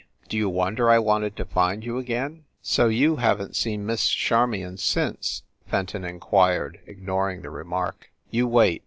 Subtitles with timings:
[0.29, 4.09] "Do you wonder I wanted to find you again?" "So you haven t seen Miss
[4.09, 8.09] Charmion since?" Fenton inquired, ignoring the remark.
[8.31, 8.79] "You wait.